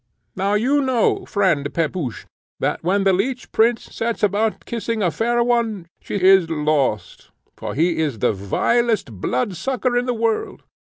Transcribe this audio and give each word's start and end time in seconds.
Now 0.35 0.55
you 0.55 0.81
know, 0.81 1.27
friend 1.27 1.71
Pepusch, 1.71 2.25
that, 2.59 2.83
when 2.83 3.03
the 3.03 3.13
Leech 3.13 3.51
Prince 3.51 3.83
sets 3.93 4.23
about 4.23 4.65
kissing 4.65 5.03
a 5.03 5.11
fair 5.11 5.43
one, 5.43 5.85
she 6.01 6.15
is 6.15 6.49
lost, 6.49 7.29
for 7.55 7.75
he 7.75 7.99
is 7.99 8.17
the 8.17 8.33
vilest 8.33 9.11
bloodsucker 9.21 9.95
in 9.95 10.07
the 10.07 10.15
world. 10.15 10.63